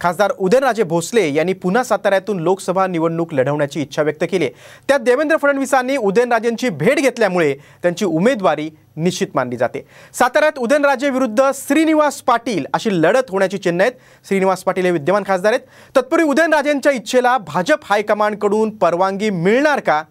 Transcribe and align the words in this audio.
खासदार 0.00 0.32
उदयनराजे 0.38 0.82
भोसले 0.82 1.28
यांनी 1.34 1.52
पुन्हा 1.52 1.82
साताऱ्यातून 1.84 2.40
लोकसभा 2.40 2.86
निवडणूक 2.86 3.32
लढवण्याची 3.34 3.80
इच्छा 3.80 4.02
व्यक्त 4.02 4.24
केली 4.30 4.44
आहे. 4.44 4.54
त्यात 4.88 5.00
देवेंद्र 5.00 5.36
फडणवीसांनी 5.36 5.96
उदयनराजेंची 5.96 6.68
भेट 6.68 6.98
घेतल्यामुळे 6.98 7.54
त्यांची 7.82 8.04
उमेदवारी 8.04 8.68
निश्चित 8.96 9.28
मानली 9.34 9.56
जाते. 9.56 9.84
साताऱ्यात 10.14 10.58
उदयनराजे 10.58 11.10
विरुद्ध 11.10 11.50
श्रीनिवास 11.54 12.20
पाटील 12.22 12.64
अशी 12.74 12.90
लढत 12.92 13.30
होण्याची 13.30 13.58
चिन्ह 13.58 13.82
आहेत. 13.82 13.92
श्रीनिवास 14.28 14.62
पाटील 14.64 14.84
हे 14.84 14.90
विद्यमान 14.90 15.22
खासदार 15.26 15.52
आहेत. 15.52 15.66
तत्पूर्वी 15.96 16.28
उदयनराजेंच्या 16.28 16.92
इच्छेला 16.92 17.36
भाजप 17.38 17.84
हायकमांडकडून 17.84 18.70
परवानगी 18.76 19.30
मिळणार 19.30 19.80
का? 19.80 20.02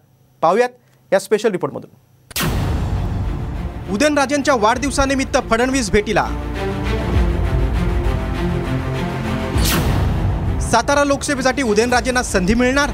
पाहूयात 0.42 0.68
या 1.12 1.18
स्पेशल 1.20 1.50
रिपोर्टमधून 1.50 2.02
उदयनराजेंच्या 3.94 4.54
वाढदिवसानिमित्त 4.54 5.38
फडणवीस 5.50 5.90
भेटीला 5.90 6.26
सातारा 10.74 11.02
लोकसभेसाठी 11.04 11.62
उदयनराजेंना 11.62 12.22
संधी 12.22 12.54
मिळणार? 12.54 12.90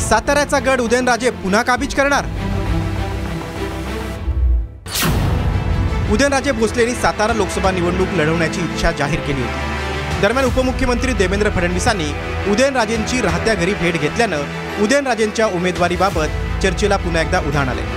साताऱ्याचा 0.00 0.58
गड 0.66 0.80
उदयनराजे 0.80 1.30
पुन्हा 1.42 1.62
काबीज 1.62 1.94
करणार? 1.94 2.24
उदयनराजे 6.12 6.52
भोसलेंनी 6.52 6.94
सातारा 6.94 7.34
लोकसभा 7.34 7.70
निवडणूक 7.70 8.14
लढवण्याची 8.18 8.60
इच्छा 8.60 8.92
जाहीर 8.98 9.20
केली 9.26 9.42
होती. 9.42 10.20
दरम्यान 10.22 10.46
उपमुख्यमंत्री 10.46 11.12
देवेंद्र 11.12 11.50
फडणवीसांनी 11.56 12.10
उदयनराजेंची 12.52 13.20
राहत्या 13.20 13.54
घरी 13.54 13.74
भेट 13.82 14.00
घेतल्यानं 14.00 14.82
उदयनराजेंच्या 14.82 15.46
उमेदवारीबाबत 15.56 16.62
चर्चेला 16.62 16.96
पुन्हा 16.96 17.22
एकदा 17.22 17.40
उधाण 17.48 17.68
आले 17.68 17.95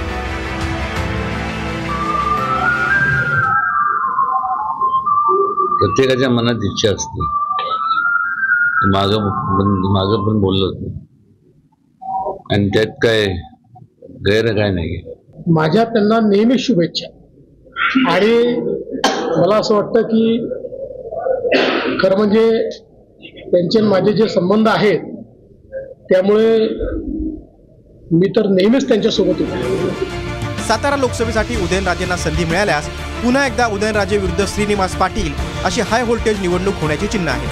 प्रत्येकाच्या 5.90 6.30
मनात 6.30 6.64
इच्छा 6.66 6.90
असते. 6.94 7.26
माग 8.94 9.14
माग 9.94 10.14
पण 10.26 10.40
बोललो 10.42 10.66
होतो. 10.66 10.90
आणि 12.52 12.68
त्यात 12.68 12.92
काय 13.04 13.26
गैर 14.28 14.52
काय 14.56 14.70
नाही 14.72 15.02
माझ्या 15.48 15.84
त्यांना 15.84 16.20
नेहमी 16.28 16.58
शुभेच्छा. 16.59 17.08
आणि 18.09 18.34
मला 19.38 19.56
असं 19.56 19.76
वाटतं 19.76 20.02
की 20.02 20.38
खरं 22.02 22.18
म्हणजे 22.18 22.70
त्यांचे 23.52 23.81
माझे 23.81 24.14
जे 24.14 24.28
संबंध 24.30 24.68
आहेत 24.68 25.00
त्यामुळे 26.09 26.58
मी 28.12 28.28
तर 28.36 28.48
नेहमीच 28.50 28.88
त्यांच्यासोबत 28.88 29.42
होतो. 29.42 30.39
सातारा 30.70 30.95
लोकसभेसाठी 30.95 31.56
उदयनराजेंना 31.56 32.16
संधी 32.17 32.44
मिळाल्यास 32.45 32.88
पुन्हा 33.22 33.45
एकदा 33.45 33.66
उदयनराजे 33.67 34.17
विरुद्ध 34.17 34.45
श्रीनिवास 34.45 34.95
पाटील 34.95 35.34
अशी 35.66 35.81
हाय 35.81 36.03
व्होल्टेज 36.03 36.42
निवडणूक 36.42 36.73
होण्याची 36.81 37.08
चिन्ह 37.08 37.31
आहे. 37.31 37.48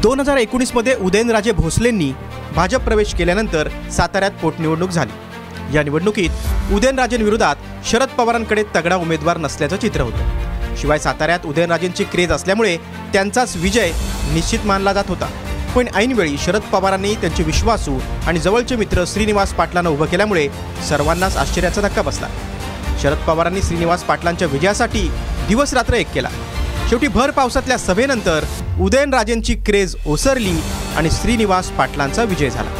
दोन 0.00 0.20
हजार 0.20 0.36
एकोणीसमध्ये 0.36 0.94
उदयनराजे 0.94 1.52
भोसलेंनी 1.52 2.12
भाजप 2.56 2.80
प्रवेश 2.80 3.14
केल्यानंतर 3.14 3.68
साताऱ्यात 3.92 4.30
पोटनिवडणूक 4.42 4.90
झाली. 4.90 5.76
या 5.76 5.82
निवडणुकीत 5.82 6.72
उदयनराजेंविरोधात 6.72 7.56
शरद 7.86 8.08
पवारांकडे 8.08 8.62
तगडा 8.74 8.96
उमेदवार 8.96 9.38
नसल्याचं 9.38 9.76
चित्र 9.76 10.00
होतं. 10.00 10.76
शिवाय 10.76 10.98
साताऱ्यात 10.98 11.46
उदयनराजेंची 11.46 12.04
क्रेज 12.04 12.32
असल्यामुळे 12.32 12.76
त्यांचाच 13.12 13.56
विजय 13.56 13.92
निश्चित 14.32 14.66
मानला 14.66 14.92
जात 14.92 15.08
होता. 15.08 15.30
पण 15.76 15.86
ऐनवेळी 15.94 16.36
शरद 16.38 16.60
पवारांनी 16.60 17.14
त्यांचे 17.14 17.42
विश्वासू 17.42 17.98
आणि 18.26 18.38
जवळचे 18.38 18.76
मित्र 18.76 19.04
श्रीनिवास 19.06 19.52
पाटलांना 19.52 19.90
उभं 19.90 20.06
केल्यामुळे 20.06 20.48
सर्वांनाच 20.88 21.36
आश्चर्याचा 21.36 21.80
धक्का 21.80 22.02
बसला. 22.02 22.28
शरद 23.02 23.16
पवारांनी 23.16 23.62
श्रीनिवास 23.62 24.02
पाटलांच्या 24.02 24.48
विजयासाठी 24.48 25.10
दिवस 25.48 25.74
रात्र 25.74 25.94
एक 25.94 26.12
केला. 26.12 26.28
शेवटी 26.88 27.08
भर 27.08 27.30
पावसातल्या 27.30 27.78
सभेनंतर 27.78 28.44
उदयनराजेंची 28.80 29.54
क्रेज 29.54 29.96
ओसरली 30.06 30.60
आणि 30.96 31.10
श्रीनिवास 31.10 31.68
पाटलांचा 31.68 32.22
विजय 32.22 32.50
झाला. 32.50 32.70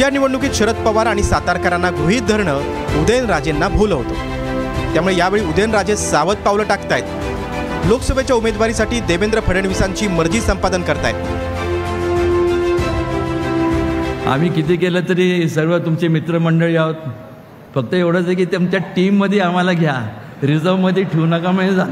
या 0.00 0.10
निवडणुकीत 0.10 0.50
शरद 0.54 0.74
पवार 0.74 1.06
आणि 1.06 1.22
सातारकरांना 1.22 1.90
गृहीत 1.90 2.22
धरणं 2.22 2.58
उदयनराजेंना 3.02 3.68
भूल 3.68 3.92
होतं. 3.92 4.14
त्यामुळे 4.92 5.16
यावेळी 5.16 5.44
उदयनराजे 5.44 5.96
सावध 5.96 6.36
पावलं 6.36 6.62
टाकतायत. 6.62 7.04
लोकसभेच्या 7.88 8.34
उमेदवारीसाठी 8.36 8.98
देवेंद्र 9.00 9.40
फडणवीसांची 9.40 10.06
मर्जी 10.08 10.40
संपादन 10.40 10.82
करतायत. 10.82 11.14
आम्ही 14.28 14.48
किती 14.48 14.76
केलं 14.76 15.00
तरी 15.08 15.48
सर्व 15.48 15.76
तुमचे 15.78 16.08
मित्रमंडळी 16.08 16.76
आहोत. 16.76 16.94
फक्त 17.74 17.94
एवढंच 17.94 18.26
आहे 18.26 18.34
की 18.34 18.44
तुमच्या 18.44 18.80
टीममध्ये 18.96 19.40
आम्हाला 19.40 19.72
घ्या. 19.72 19.94
रिझर्वमध्ये 20.42 21.02
ठेवू 21.02 21.26
नका 21.26 21.50
म्हणजे 21.50 21.74
जा 21.74 21.84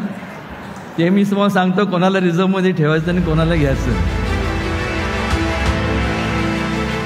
ते 0.99 1.09
मी 1.09 1.25
तुम्हाला 1.25 1.53
सांगतो 1.55 1.85
कोणाला 1.87 2.21
रिझर्वमध्ये 2.21 2.73
ठेवायचं 2.73 3.11
आणि 3.11 3.23
कोणाला 3.23 3.55
घ्यायचं. 3.55 3.91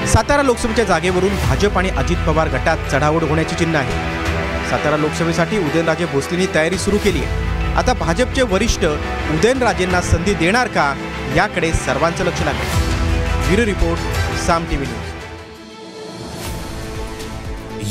सातारा 0.07 0.43
लोकसभेच्या 0.43 0.85
जागेवरून 0.85 1.35
भाजप 1.47 1.77
आणि 1.77 1.89
अजित 1.89 2.17
पवार 2.27 2.47
गटात 2.47 2.91
चढाओढ 2.91 3.23
होण्याची 3.23 3.55
चिन्ह 3.55 3.77
आहे. 3.77 4.69
सातारा 4.69 4.97
लोकसभेसाठी 4.97 5.57
उदयनराजे 5.57 6.05
भोसलेंनी 6.05 6.45
तयारी 6.55 6.77
सुरू 6.77 6.97
केली 6.97 7.23
आहे. 7.23 7.44
आता 7.75 7.93
भाजपचे 7.93 8.41
वरिष्ठ 8.41 8.83
उदयनराजेंना 9.33 10.01
संधी 10.01 10.33
देणार 10.33 10.67
का? 10.67 10.95
याकडे 11.35 11.73
सर्वांचं 11.73 12.25
लक्ष 12.25 12.41
लागलं 12.41 13.47
bureau 13.47 13.65
report 13.65 13.99
Saam 14.39 14.63
TV 14.63 14.87
news. 14.87 15.01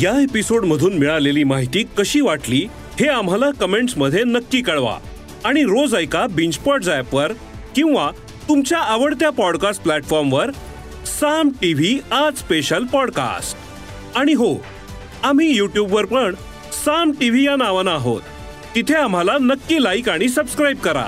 या 0.04 0.22
एपिसोडमधून 0.22 0.98
मिळालेली 0.98 1.44
माहिती 1.44 1.84
कशी 1.98 2.20
वाटली 2.20 2.66
हे 3.00 3.08
आम्हाला 3.08 3.50
कमेंट्समध्ये 3.50 4.24
नक्की 4.24 4.60
कळवा. 4.60 4.98
आणि 5.44 5.62
रोज 5.62 5.94
ऐका 5.94 6.26
बिंचपॉट 6.26 6.84
ॲपवर 6.84 7.32
किंवा 7.76 8.10
तुमच्या 8.48 8.78
आवडत्या 8.78 9.30
पॉडकास्ट 9.30 9.82
प्लॅटफॉर्मवर 9.82 10.50
साम 11.06 11.48
टीव्ही 11.62 11.98
आज 12.12 12.38
स्पेशल 12.38 12.84
पॉडकास्ट. 12.84 13.56
आणि 14.18 14.32
हो 14.32 14.54
आम्ही 15.22 15.56
यूट्यूबवर 15.56 16.04
पण 16.04 16.34
साम 16.84 17.10
टीव्ही 17.10 17.46
या 17.46 17.56
नावानं 17.56 17.90
आहोत. 17.90 18.22
तिथे 18.74 18.94
आम्हाला 18.94 19.36
नक्की 19.40 19.82
लाईक 19.82 20.08
आणि 20.08 20.28
सबस्क्राईब 20.28 20.78
करा. 20.78 21.04